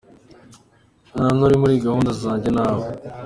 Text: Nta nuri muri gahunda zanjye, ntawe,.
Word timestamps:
Nta 1.13 1.25
nuri 1.37 1.55
muri 1.61 1.83
gahunda 1.85 2.11
zanjye, 2.21 2.47
ntawe,. 2.55 2.85